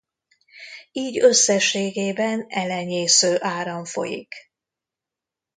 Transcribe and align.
Így 0.91 1.19
összességében 1.19 2.45
elenyésző 2.49 3.37
áram 3.39 3.85
folyik. 3.85 4.33